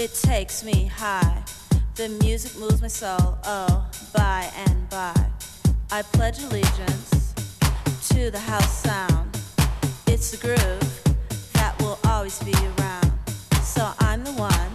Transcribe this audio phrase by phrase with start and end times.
[0.00, 1.42] It takes me high.
[1.96, 5.14] The music moves my soul, oh, by and by.
[5.92, 7.34] I pledge allegiance
[8.08, 9.38] to the house sound.
[10.06, 13.12] It's the groove that will always be around.
[13.62, 14.72] So I'm the one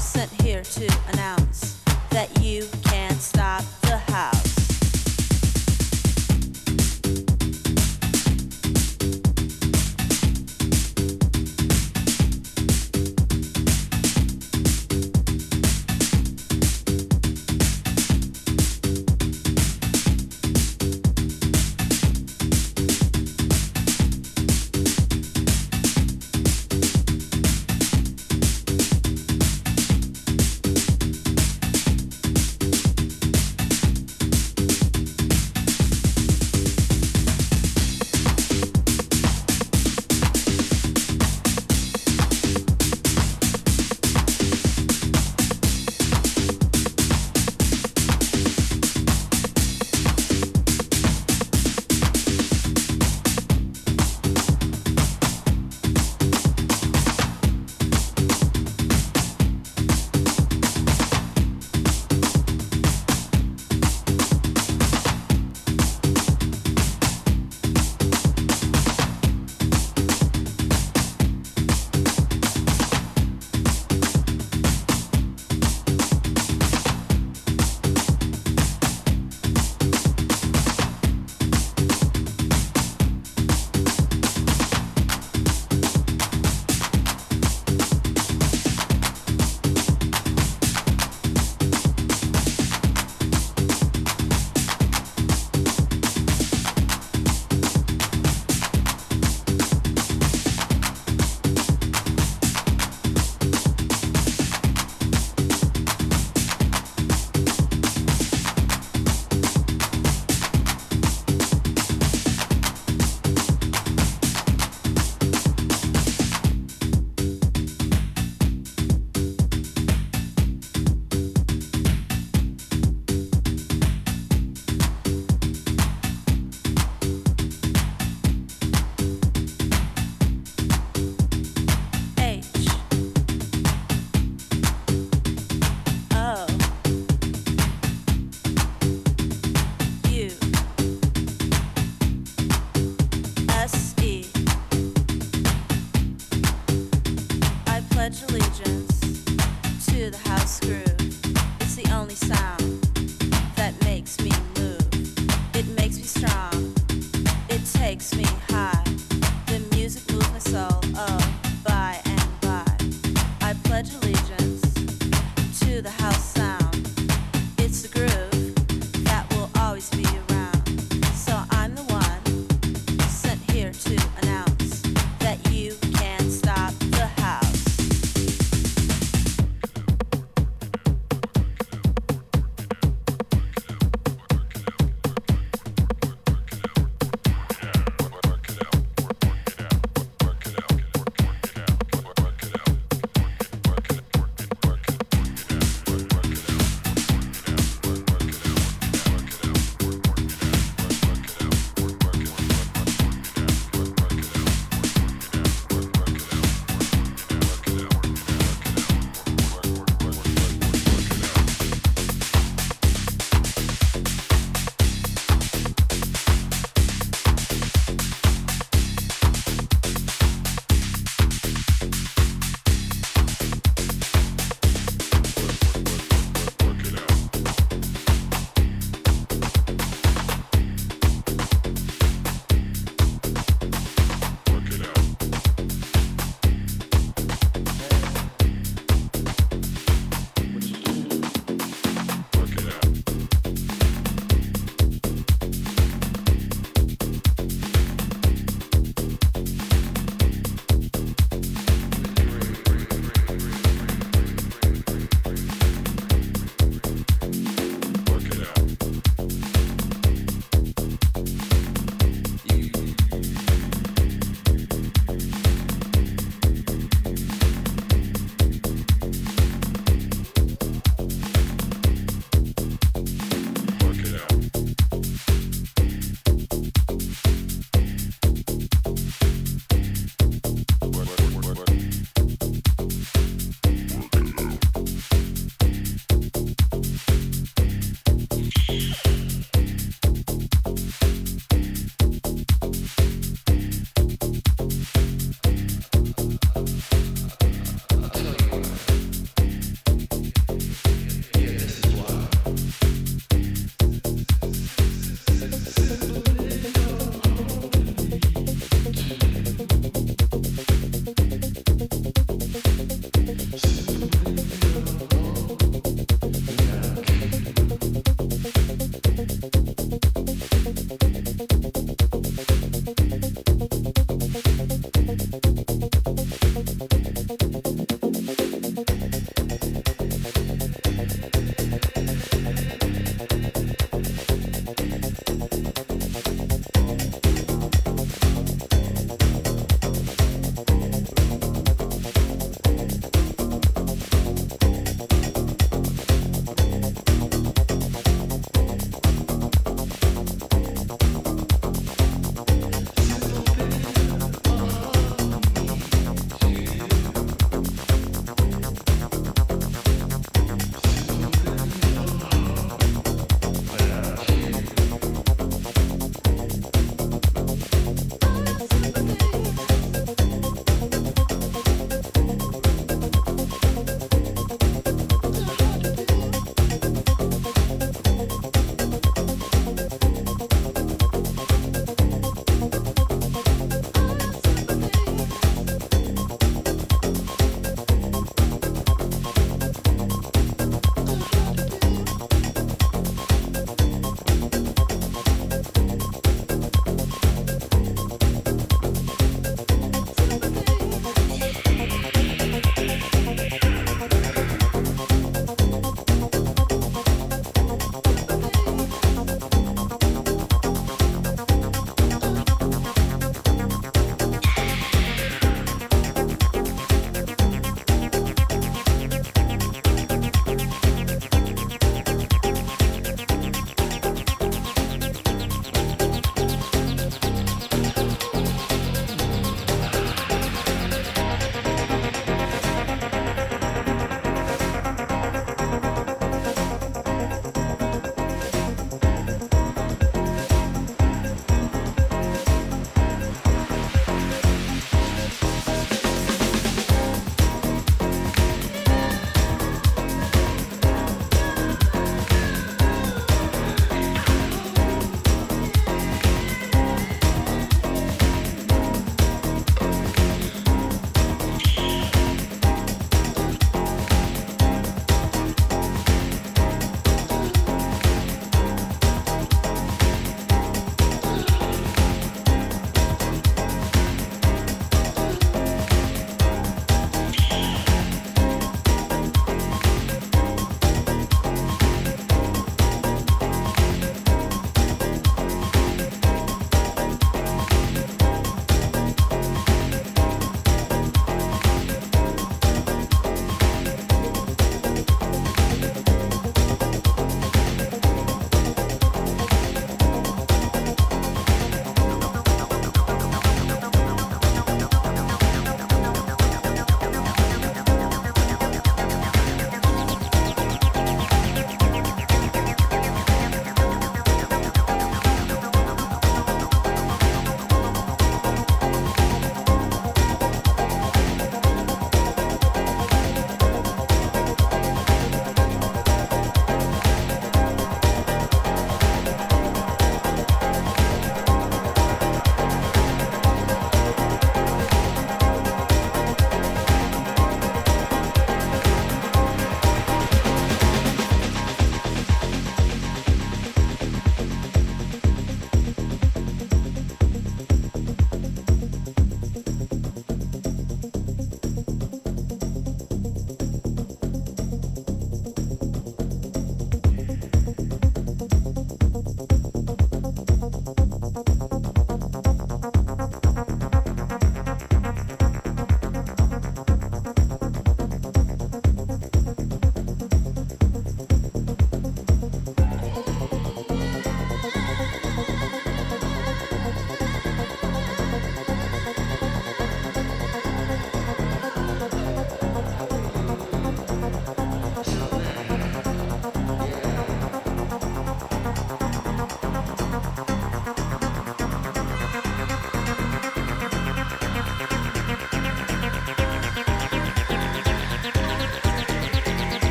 [0.00, 1.80] sent here to announce
[2.10, 3.62] that you can't stop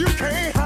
[0.00, 0.59] You can't